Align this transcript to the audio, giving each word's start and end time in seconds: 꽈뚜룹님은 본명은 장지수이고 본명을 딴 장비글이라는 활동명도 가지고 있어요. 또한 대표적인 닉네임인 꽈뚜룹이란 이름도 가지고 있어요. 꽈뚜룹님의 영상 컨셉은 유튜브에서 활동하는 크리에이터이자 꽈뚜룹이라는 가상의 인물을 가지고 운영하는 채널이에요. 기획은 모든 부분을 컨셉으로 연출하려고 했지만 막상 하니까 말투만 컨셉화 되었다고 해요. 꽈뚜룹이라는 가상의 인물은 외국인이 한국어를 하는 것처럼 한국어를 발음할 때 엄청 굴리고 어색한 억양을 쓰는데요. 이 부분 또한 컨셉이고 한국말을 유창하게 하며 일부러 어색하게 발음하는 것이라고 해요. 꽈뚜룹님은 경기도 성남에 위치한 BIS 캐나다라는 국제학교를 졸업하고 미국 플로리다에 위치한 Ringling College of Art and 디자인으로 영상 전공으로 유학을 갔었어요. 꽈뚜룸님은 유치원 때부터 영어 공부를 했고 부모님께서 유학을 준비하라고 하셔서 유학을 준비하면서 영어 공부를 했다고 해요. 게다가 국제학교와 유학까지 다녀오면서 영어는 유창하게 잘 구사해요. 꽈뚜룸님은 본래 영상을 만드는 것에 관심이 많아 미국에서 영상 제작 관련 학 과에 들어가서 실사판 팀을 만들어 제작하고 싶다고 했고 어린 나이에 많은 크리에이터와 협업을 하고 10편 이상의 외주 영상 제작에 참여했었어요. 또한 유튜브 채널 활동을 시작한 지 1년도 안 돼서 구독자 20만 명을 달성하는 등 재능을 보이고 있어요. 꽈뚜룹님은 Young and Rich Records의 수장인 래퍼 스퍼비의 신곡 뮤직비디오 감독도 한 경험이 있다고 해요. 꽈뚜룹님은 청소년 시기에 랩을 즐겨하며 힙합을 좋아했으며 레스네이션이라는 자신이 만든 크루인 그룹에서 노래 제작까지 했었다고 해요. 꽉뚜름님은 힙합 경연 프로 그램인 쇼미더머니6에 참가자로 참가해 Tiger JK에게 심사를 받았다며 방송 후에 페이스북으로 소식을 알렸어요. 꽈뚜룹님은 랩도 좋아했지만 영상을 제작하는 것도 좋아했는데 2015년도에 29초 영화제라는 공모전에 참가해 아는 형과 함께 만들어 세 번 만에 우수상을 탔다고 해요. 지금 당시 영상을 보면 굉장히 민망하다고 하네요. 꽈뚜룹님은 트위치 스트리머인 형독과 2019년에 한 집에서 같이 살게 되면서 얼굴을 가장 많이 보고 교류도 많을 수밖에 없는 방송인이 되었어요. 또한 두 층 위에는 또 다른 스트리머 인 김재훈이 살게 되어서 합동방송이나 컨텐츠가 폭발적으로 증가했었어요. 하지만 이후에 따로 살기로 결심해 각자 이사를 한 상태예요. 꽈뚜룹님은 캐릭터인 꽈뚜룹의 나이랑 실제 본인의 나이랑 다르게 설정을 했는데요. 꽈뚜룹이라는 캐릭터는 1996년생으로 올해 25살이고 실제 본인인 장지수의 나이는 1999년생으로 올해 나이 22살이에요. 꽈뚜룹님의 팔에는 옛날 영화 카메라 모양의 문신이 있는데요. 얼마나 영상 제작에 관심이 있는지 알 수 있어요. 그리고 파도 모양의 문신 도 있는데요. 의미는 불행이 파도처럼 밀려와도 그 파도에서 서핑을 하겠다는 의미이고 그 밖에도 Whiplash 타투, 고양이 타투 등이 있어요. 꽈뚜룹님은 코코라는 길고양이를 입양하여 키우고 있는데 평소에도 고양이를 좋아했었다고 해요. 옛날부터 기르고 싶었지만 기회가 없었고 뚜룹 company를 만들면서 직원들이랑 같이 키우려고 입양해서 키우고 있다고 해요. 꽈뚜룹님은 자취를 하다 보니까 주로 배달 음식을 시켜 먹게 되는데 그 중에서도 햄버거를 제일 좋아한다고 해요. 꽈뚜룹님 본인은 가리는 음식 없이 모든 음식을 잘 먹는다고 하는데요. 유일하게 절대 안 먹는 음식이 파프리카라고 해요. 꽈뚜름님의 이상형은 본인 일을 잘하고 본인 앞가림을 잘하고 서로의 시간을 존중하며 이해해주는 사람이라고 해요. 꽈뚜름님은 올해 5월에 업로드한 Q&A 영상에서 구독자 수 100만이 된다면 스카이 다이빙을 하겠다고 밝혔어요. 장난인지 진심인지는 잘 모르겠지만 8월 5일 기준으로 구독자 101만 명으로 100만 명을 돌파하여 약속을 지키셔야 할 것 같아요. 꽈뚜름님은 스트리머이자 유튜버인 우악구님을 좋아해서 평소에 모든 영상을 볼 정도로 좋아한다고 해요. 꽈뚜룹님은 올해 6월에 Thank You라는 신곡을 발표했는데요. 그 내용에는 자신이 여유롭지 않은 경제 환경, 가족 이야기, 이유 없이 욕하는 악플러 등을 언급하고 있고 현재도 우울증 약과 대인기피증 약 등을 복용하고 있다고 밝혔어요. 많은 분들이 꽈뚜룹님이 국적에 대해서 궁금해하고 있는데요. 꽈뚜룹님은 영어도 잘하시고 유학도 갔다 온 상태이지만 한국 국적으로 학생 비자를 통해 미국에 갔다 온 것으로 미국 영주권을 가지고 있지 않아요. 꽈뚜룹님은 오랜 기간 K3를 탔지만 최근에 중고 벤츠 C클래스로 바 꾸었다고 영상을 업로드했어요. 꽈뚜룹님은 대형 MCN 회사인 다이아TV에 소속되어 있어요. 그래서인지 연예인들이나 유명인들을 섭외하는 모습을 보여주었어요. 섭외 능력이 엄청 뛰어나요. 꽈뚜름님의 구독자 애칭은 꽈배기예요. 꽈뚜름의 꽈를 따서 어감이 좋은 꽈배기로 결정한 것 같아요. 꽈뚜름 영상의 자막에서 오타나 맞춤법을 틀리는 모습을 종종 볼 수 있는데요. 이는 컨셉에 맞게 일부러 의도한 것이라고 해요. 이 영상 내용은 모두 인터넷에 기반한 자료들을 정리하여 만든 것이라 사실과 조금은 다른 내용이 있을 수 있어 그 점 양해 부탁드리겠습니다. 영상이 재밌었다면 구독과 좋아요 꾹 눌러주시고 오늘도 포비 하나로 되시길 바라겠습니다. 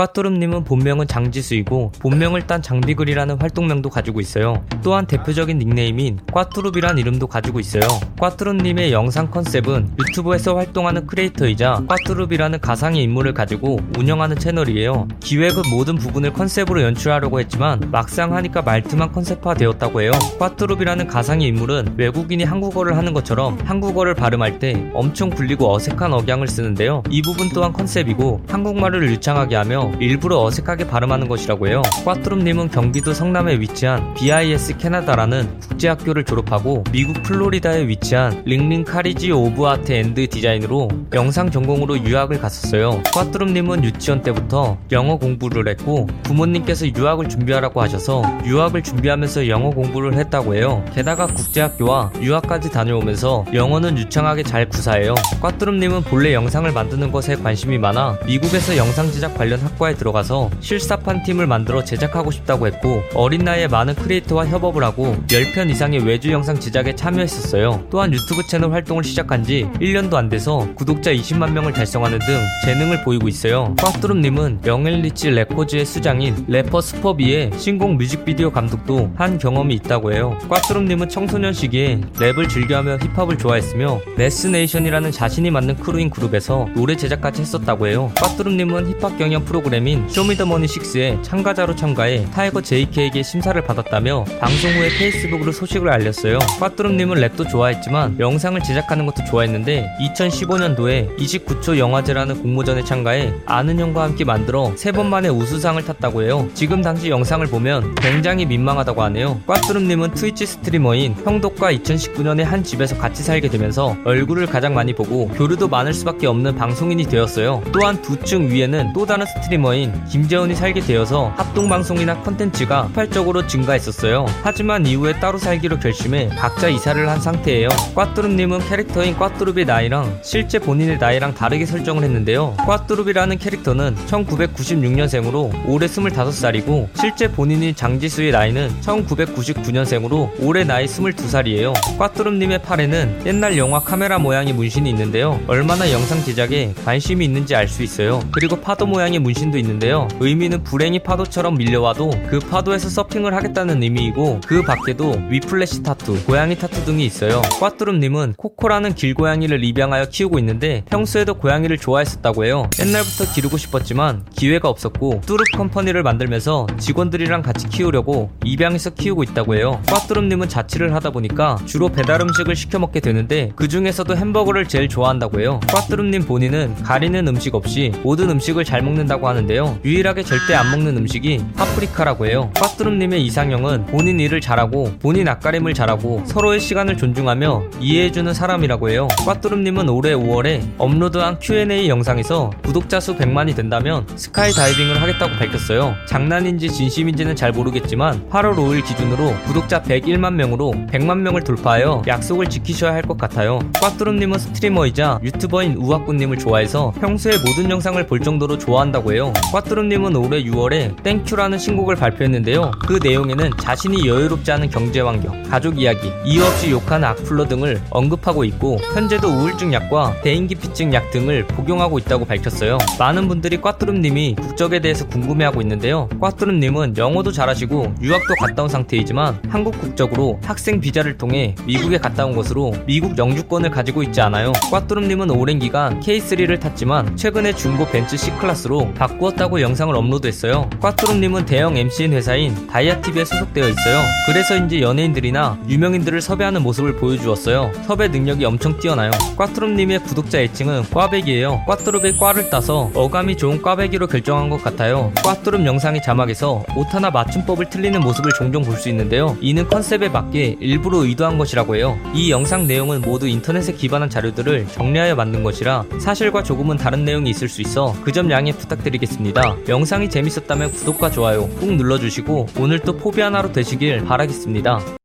꽈뚜룹님은 0.00 0.64
본명은 0.64 1.08
장지수이고 1.08 1.92
본명을 1.98 2.46
딴 2.46 2.62
장비글이라는 2.62 3.38
활동명도 3.38 3.90
가지고 3.90 4.20
있어요. 4.20 4.64
또한 4.82 5.06
대표적인 5.06 5.58
닉네임인 5.58 6.20
꽈뚜룹이란 6.32 6.96
이름도 6.96 7.26
가지고 7.26 7.60
있어요. 7.60 7.82
꽈뚜룹님의 8.18 8.92
영상 8.92 9.30
컨셉은 9.30 9.90
유튜브에서 9.98 10.56
활동하는 10.56 11.06
크리에이터이자 11.06 11.82
꽈뚜룹이라는 11.86 12.60
가상의 12.60 13.02
인물을 13.02 13.34
가지고 13.34 13.78
운영하는 13.98 14.38
채널이에요. 14.38 15.06
기획은 15.20 15.64
모든 15.70 15.96
부분을 15.96 16.32
컨셉으로 16.32 16.80
연출하려고 16.80 17.38
했지만 17.38 17.80
막상 17.92 18.34
하니까 18.34 18.62
말투만 18.62 19.12
컨셉화 19.12 19.52
되었다고 19.52 20.00
해요. 20.00 20.12
꽈뚜룹이라는 20.38 21.08
가상의 21.08 21.46
인물은 21.48 21.96
외국인이 21.98 22.44
한국어를 22.44 22.96
하는 22.96 23.12
것처럼 23.12 23.58
한국어를 23.66 24.14
발음할 24.14 24.60
때 24.60 24.90
엄청 24.94 25.28
굴리고 25.28 25.70
어색한 25.74 26.14
억양을 26.14 26.48
쓰는데요. 26.48 27.02
이 27.10 27.20
부분 27.20 27.50
또한 27.50 27.74
컨셉이고 27.74 28.40
한국말을 28.48 29.06
유창하게 29.10 29.56
하며 29.56 29.89
일부러 30.00 30.40
어색하게 30.42 30.86
발음하는 30.86 31.28
것이라고 31.28 31.68
해요. 31.68 31.82
꽈뚜룹님은 32.04 32.70
경기도 32.70 33.12
성남에 33.12 33.58
위치한 33.60 34.14
BIS 34.14 34.76
캐나다라는 34.76 35.58
국제학교를 35.60 36.24
졸업하고 36.24 36.84
미국 36.92 37.22
플로리다에 37.22 37.88
위치한 37.88 38.42
Ringling 38.44 38.84
College 38.84 39.32
of 39.32 39.66
Art 39.66 39.92
and 39.92 40.28
디자인으로 40.28 40.88
영상 41.14 41.50
전공으로 41.50 41.98
유학을 42.04 42.40
갔었어요. 42.40 43.02
꽈뚜룸님은 43.12 43.84
유치원 43.84 44.22
때부터 44.22 44.78
영어 44.92 45.16
공부를 45.16 45.68
했고 45.68 46.06
부모님께서 46.22 46.86
유학을 46.86 47.28
준비하라고 47.28 47.80
하셔서 47.80 48.22
유학을 48.44 48.82
준비하면서 48.82 49.48
영어 49.48 49.70
공부를 49.70 50.14
했다고 50.14 50.54
해요. 50.54 50.84
게다가 50.94 51.26
국제학교와 51.26 52.12
유학까지 52.20 52.70
다녀오면서 52.70 53.46
영어는 53.52 53.98
유창하게 53.98 54.42
잘 54.42 54.68
구사해요. 54.68 55.14
꽈뚜룸님은 55.40 56.02
본래 56.02 56.34
영상을 56.34 56.70
만드는 56.70 57.10
것에 57.10 57.36
관심이 57.36 57.78
많아 57.78 58.18
미국에서 58.26 58.76
영상 58.76 59.10
제작 59.10 59.36
관련 59.36 59.60
학 59.60 59.78
과에 59.80 59.94
들어가서 59.94 60.50
실사판 60.60 61.22
팀을 61.22 61.46
만들어 61.46 61.82
제작하고 61.82 62.30
싶다고 62.30 62.66
했고 62.66 63.02
어린 63.14 63.44
나이에 63.44 63.66
많은 63.66 63.94
크리에이터와 63.94 64.46
협업을 64.46 64.84
하고 64.84 65.16
10편 65.26 65.70
이상의 65.70 66.04
외주 66.04 66.30
영상 66.30 66.60
제작에 66.60 66.94
참여했었어요. 66.94 67.86
또한 67.90 68.12
유튜브 68.12 68.46
채널 68.46 68.72
활동을 68.72 69.02
시작한 69.02 69.42
지 69.42 69.66
1년도 69.80 70.14
안 70.14 70.28
돼서 70.28 70.68
구독자 70.74 71.12
20만 71.12 71.52
명을 71.52 71.72
달성하는 71.72 72.18
등 72.18 72.38
재능을 72.66 73.02
보이고 73.04 73.26
있어요. 73.26 73.74
꽈뚜룹님은 73.78 74.60
Young 74.66 74.93
and 74.93 75.09
Rich 75.09 75.30
Records의 75.30 75.86
수장인 75.86 76.44
래퍼 76.46 76.82
스퍼비의 76.82 77.52
신곡 77.56 77.94
뮤직비디오 77.94 78.50
감독도 78.50 79.12
한 79.16 79.38
경험이 79.38 79.76
있다고 79.76 80.12
해요. 80.12 80.38
꽈뚜룹님은 80.50 81.08
청소년 81.08 81.54
시기에 81.54 82.02
랩을 82.16 82.50
즐겨하며 82.50 82.98
힙합을 82.98 83.38
좋아했으며 83.38 84.00
레스네이션이라는 84.18 85.10
자신이 85.10 85.50
만든 85.50 85.74
크루인 85.76 86.10
그룹에서 86.10 86.68
노래 86.74 86.96
제작까지 86.96 87.40
했었다고 87.40 87.86
해요. 87.86 88.12
꽉뚜름님은 88.16 88.90
힙합 88.92 89.16
경연 89.16 89.46
프로 89.46 89.59
그램인 89.62 90.06
쇼미더머니6에 90.08 91.22
참가자로 91.22 91.74
참가해 91.76 92.26
Tiger 92.32 92.60
JK에게 92.62 93.22
심사를 93.22 93.60
받았다며 93.62 94.24
방송 94.40 94.70
후에 94.72 94.88
페이스북으로 94.98 95.52
소식을 95.52 95.88
알렸어요. 95.90 96.38
꽈뚜룹님은 96.60 97.16
랩도 97.18 97.48
좋아했지만 97.50 98.18
영상을 98.20 98.60
제작하는 98.62 99.06
것도 99.06 99.24
좋아했는데 99.30 99.88
2015년도에 100.00 101.16
29초 101.18 101.76
영화제라는 101.78 102.42
공모전에 102.42 102.84
참가해 102.84 103.32
아는 103.46 103.78
형과 103.78 104.02
함께 104.04 104.24
만들어 104.24 104.72
세 104.76 104.90
번 104.90 105.08
만에 105.08 105.28
우수상을 105.28 105.82
탔다고 105.84 106.22
해요. 106.22 106.48
지금 106.54 106.82
당시 106.82 107.10
영상을 107.10 107.46
보면 107.46 107.94
굉장히 107.94 108.44
민망하다고 108.44 109.02
하네요. 109.04 109.40
꽈뚜룹님은 109.46 110.14
트위치 110.14 110.46
스트리머인 110.46 111.14
형독과 111.24 111.72
2019년에 111.74 112.42
한 112.42 112.64
집에서 112.64 112.96
같이 112.98 113.22
살게 113.22 113.48
되면서 113.48 113.96
얼굴을 114.04 114.46
가장 114.46 114.74
많이 114.74 114.92
보고 114.92 115.28
교류도 115.28 115.68
많을 115.68 115.94
수밖에 115.94 116.26
없는 116.26 116.56
방송인이 116.56 117.04
되었어요. 117.04 117.62
또한 117.72 118.00
두 118.02 118.16
층 118.24 118.50
위에는 118.50 118.92
또 118.92 119.06
다른 119.06 119.24
스트리머 119.26 119.49
인 119.52 120.04
김재훈이 120.06 120.54
살게 120.54 120.80
되어서 120.80 121.32
합동방송이나 121.36 122.22
컨텐츠가 122.22 122.84
폭발적으로 122.84 123.46
증가했었어요. 123.48 124.26
하지만 124.42 124.86
이후에 124.86 125.18
따로 125.18 125.38
살기로 125.38 125.80
결심해 125.80 126.28
각자 126.28 126.68
이사를 126.68 127.08
한 127.08 127.20
상태예요. 127.20 127.68
꽈뚜룹님은 127.96 128.60
캐릭터인 128.68 129.16
꽈뚜룹의 129.16 129.64
나이랑 129.64 130.20
실제 130.22 130.58
본인의 130.60 130.98
나이랑 130.98 131.34
다르게 131.34 131.66
설정을 131.66 132.04
했는데요. 132.04 132.56
꽈뚜룹이라는 132.58 133.38
캐릭터는 133.38 133.96
1996년생으로 134.06 135.66
올해 135.66 135.86
25살이고 135.86 136.88
실제 136.96 137.30
본인인 137.30 137.74
장지수의 137.74 138.30
나이는 138.30 138.70
1999년생으로 138.82 140.30
올해 140.40 140.64
나이 140.64 140.86
22살이에요. 140.86 141.72
꽈뚜룹님의 141.98 142.62
팔에는 142.62 143.22
옛날 143.26 143.56
영화 143.58 143.80
카메라 143.80 144.18
모양의 144.18 144.52
문신이 144.52 144.88
있는데요. 144.90 145.40
얼마나 145.46 145.90
영상 145.90 146.22
제작에 146.22 146.74
관심이 146.84 147.24
있는지 147.24 147.56
알 147.56 147.70
수 147.70 147.82
있어요. 147.84 148.20
그리고 148.32 148.60
파도 148.60 148.84
모양의 148.84 149.20
문신 149.20 149.39
도 149.50 149.58
있는데요. 149.58 150.06
의미는 150.20 150.62
불행이 150.62 150.98
파도처럼 151.00 151.54
밀려와도 151.54 152.10
그 152.28 152.38
파도에서 152.38 152.88
서핑을 152.88 153.34
하겠다는 153.34 153.82
의미이고 153.82 154.40
그 154.46 154.62
밖에도 154.62 155.14
Whiplash 155.28 155.82
타투, 155.82 156.24
고양이 156.26 156.56
타투 156.56 156.84
등이 156.84 157.04
있어요. 157.06 157.40
꽈뚜룹님은 157.58 158.34
코코라는 158.36 158.94
길고양이를 158.94 159.64
입양하여 159.64 160.06
키우고 160.06 160.38
있는데 160.40 160.84
평소에도 160.90 161.34
고양이를 161.34 161.78
좋아했었다고 161.78 162.44
해요. 162.44 162.68
옛날부터 162.78 163.32
기르고 163.32 163.56
싶었지만 163.56 164.26
기회가 164.36 164.68
없었고 164.68 165.22
뚜룹 165.24 165.44
company를 165.56 166.02
만들면서 166.02 166.66
직원들이랑 166.78 167.42
같이 167.42 167.68
키우려고 167.68 168.30
입양해서 168.44 168.90
키우고 168.90 169.22
있다고 169.22 169.54
해요. 169.56 169.80
꽈뚜룹님은 169.86 170.48
자취를 170.48 170.94
하다 170.94 171.10
보니까 171.10 171.56
주로 171.64 171.88
배달 171.88 172.20
음식을 172.20 172.54
시켜 172.54 172.78
먹게 172.78 173.00
되는데 173.00 173.52
그 173.56 173.68
중에서도 173.68 174.14
햄버거를 174.16 174.66
제일 174.68 174.88
좋아한다고 174.88 175.40
해요. 175.40 175.60
꽈뚜룹님 175.68 176.26
본인은 176.26 176.82
가리는 176.82 177.26
음식 177.26 177.54
없이 177.54 177.92
모든 178.02 178.28
음식을 178.30 178.64
잘 178.64 178.82
먹는다고 178.82 179.28
하는데요. 179.30 179.78
유일하게 179.84 180.22
절대 180.22 180.54
안 180.54 180.70
먹는 180.70 180.96
음식이 180.98 181.42
파프리카라고 181.56 182.26
해요. 182.26 182.50
꽈뚜름님의 182.56 183.24
이상형은 183.26 183.86
본인 183.86 184.20
일을 184.20 184.40
잘하고 184.40 184.92
본인 185.00 185.26
앞가림을 185.28 185.74
잘하고 185.74 186.22
서로의 186.26 186.60
시간을 186.60 186.96
존중하며 186.96 187.62
이해해주는 187.80 188.32
사람이라고 188.34 188.90
해요. 188.90 189.08
꽈뚜름님은 189.24 189.88
올해 189.88 190.14
5월에 190.14 190.62
업로드한 190.78 191.38
Q&A 191.40 191.88
영상에서 191.88 192.50
구독자 192.62 193.00
수 193.00 193.16
100만이 193.16 193.54
된다면 193.56 194.06
스카이 194.16 194.52
다이빙을 194.52 195.00
하겠다고 195.02 195.36
밝혔어요. 195.36 195.94
장난인지 196.08 196.68
진심인지는 196.70 197.36
잘 197.36 197.52
모르겠지만 197.52 198.28
8월 198.28 198.54
5일 198.56 198.84
기준으로 198.84 199.34
구독자 199.46 199.82
101만 199.82 200.34
명으로 200.34 200.72
100만 200.92 201.18
명을 201.18 201.42
돌파하여 201.44 202.02
약속을 202.06 202.46
지키셔야 202.48 202.92
할 202.94 203.00
것 203.00 203.16
같아요. 203.16 203.58
꽈뚜름님은 203.80 204.38
스트리머이자 204.38 205.20
유튜버인 205.24 205.76
우악구님을 205.76 206.36
좋아해서 206.38 206.92
평소에 207.00 207.32
모든 207.38 207.70
영상을 207.70 208.06
볼 208.06 208.20
정도로 208.20 208.58
좋아한다고 208.58 209.12
해요. 209.14 209.19
꽈뚜룹님은 209.52 210.16
올해 210.16 210.42
6월에 210.42 211.02
Thank 211.02 211.22
You라는 211.22 211.58
신곡을 211.58 211.96
발표했는데요. 211.96 212.70
그 212.86 212.98
내용에는 213.02 213.50
자신이 213.60 214.08
여유롭지 214.08 214.50
않은 214.52 214.70
경제 214.70 215.00
환경, 215.00 215.42
가족 215.42 215.78
이야기, 215.78 216.10
이유 216.24 216.42
없이 216.42 216.70
욕하는 216.70 217.08
악플러 217.08 217.46
등을 217.46 217.80
언급하고 217.90 218.44
있고 218.44 218.78
현재도 218.94 219.28
우울증 219.28 219.72
약과 219.72 220.22
대인기피증 220.22 220.94
약 220.94 221.10
등을 221.10 221.46
복용하고 221.46 221.98
있다고 221.98 222.24
밝혔어요. 222.24 222.78
많은 222.98 223.28
분들이 223.28 223.60
꽈뚜룹님이 223.60 224.36
국적에 224.36 224.80
대해서 224.80 225.06
궁금해하고 225.06 225.60
있는데요. 225.60 226.08
꽈뚜룹님은 226.20 226.96
영어도 226.96 227.30
잘하시고 227.32 227.94
유학도 228.00 228.34
갔다 228.40 228.62
온 228.62 228.68
상태이지만 228.68 229.42
한국 229.48 229.78
국적으로 229.80 230.40
학생 230.44 230.80
비자를 230.80 231.18
통해 231.18 231.54
미국에 231.66 231.98
갔다 231.98 232.24
온 232.24 232.34
것으로 232.34 232.72
미국 232.86 233.18
영주권을 233.18 233.70
가지고 233.70 234.02
있지 234.02 234.20
않아요. 234.22 234.52
꽈뚜룹님은 234.70 235.30
오랜 235.30 235.58
기간 235.58 236.00
K3를 236.00 236.58
탔지만 236.58 237.16
최근에 237.16 237.52
중고 237.52 237.86
벤츠 237.86 238.16
C클래스로 238.16 238.92
바 238.94 239.09
꾸었다고 239.18 239.60
영상을 239.60 239.94
업로드했어요. 239.94 240.68
꽈뚜룹님은 240.80 241.46
대형 241.46 241.76
MCN 241.76 242.12
회사인 242.12 242.66
다이아TV에 242.66 243.24
소속되어 243.24 243.68
있어요. 243.68 244.02
그래서인지 244.26 244.80
연예인들이나 244.82 245.58
유명인들을 245.68 246.20
섭외하는 246.20 246.62
모습을 246.62 246.96
보여주었어요. 246.96 247.70
섭외 247.86 248.08
능력이 248.08 248.44
엄청 248.44 248.78
뛰어나요. 248.78 249.10
꽈뚜름님의 249.36 250.00
구독자 250.04 250.40
애칭은 250.40 250.84
꽈배기예요. 250.90 251.64
꽈뚜름의 251.66 252.18
꽈를 252.18 252.50
따서 252.50 252.90
어감이 252.94 253.36
좋은 253.36 253.60
꽈배기로 253.62 254.06
결정한 254.06 254.48
것 254.48 254.62
같아요. 254.62 255.12
꽈뚜름 255.22 255.66
영상의 255.66 256.02
자막에서 256.02 256.64
오타나 256.76 257.10
맞춤법을 257.10 257.68
틀리는 257.70 258.00
모습을 258.00 258.30
종종 258.36 258.62
볼 258.62 258.80
수 258.80 258.88
있는데요. 258.88 259.36
이는 259.42 259.68
컨셉에 259.68 260.08
맞게 260.08 260.56
일부러 260.60 260.98
의도한 261.04 261.36
것이라고 261.36 261.76
해요. 261.76 261.98
이 262.14 262.30
영상 262.30 262.66
내용은 262.66 263.02
모두 263.02 263.28
인터넷에 263.28 263.74
기반한 263.74 264.08
자료들을 264.08 264.68
정리하여 264.68 265.14
만든 265.16 265.42
것이라 265.42 265.84
사실과 265.98 266.42
조금은 266.42 266.78
다른 266.78 267.04
내용이 267.04 267.28
있을 267.28 267.48
수 267.48 267.60
있어 267.60 267.94
그 268.02 268.10
점 268.10 268.30
양해 268.30 268.52
부탁드리겠습니다. 269.00 269.56
영상이 269.68 270.08
재밌었다면 270.08 270.72
구독과 270.72 271.10
좋아요 271.10 271.48
꾹 271.48 271.74
눌러주시고 271.74 272.48
오늘도 272.58 272.96
포비 272.98 273.20
하나로 273.20 273.52
되시길 273.52 274.04
바라겠습니다. 274.04 274.99